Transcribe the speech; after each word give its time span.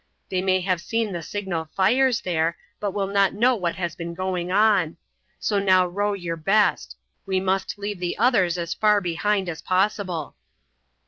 They 0.29 0.41
may 0.41 0.61
have 0.61 0.81
seen 0.81 1.11
the 1.11 1.21
signal 1.21 1.65
fires 1.75 2.21
there, 2.21 2.57
but 2.79 2.89
will 2.89 3.05
not 3.05 3.35
know 3.35 3.55
what 3.55 3.75
has 3.75 3.93
been 3.95 4.15
going 4.15 4.51
on. 4.51 4.97
So 5.37 5.59
now 5.59 5.85
row 5.85 6.13
your 6.13 6.37
best. 6.37 6.95
We 7.27 7.39
must 7.39 7.77
leave 7.77 7.99
the 7.99 8.17
others 8.17 8.57
as 8.57 8.73
far 8.73 8.99
behind 8.99 9.47
as 9.47 9.61
possible." 9.61 10.35